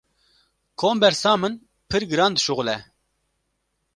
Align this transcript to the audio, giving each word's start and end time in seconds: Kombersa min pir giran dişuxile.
Kombersa 0.81 1.31
min 1.39 1.53
pir 1.89 2.01
giran 2.11 2.33
dişuxile. 2.35 2.77